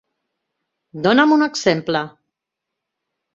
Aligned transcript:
Dona'm 1.07 1.35
un 1.35 1.47
exemple. 1.49 2.03